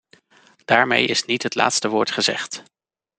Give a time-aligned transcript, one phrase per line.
[0.65, 2.63] Daarmee is niet het laatste woord gezegd.